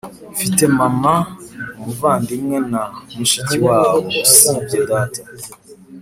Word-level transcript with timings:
mfite 0.33 0.63
mama, 0.77 1.13
umuvandimwe 1.77 2.57
na 2.71 2.83
mushikiwabo, 3.15 3.97
usibye 4.59 4.79
data. 4.89 5.21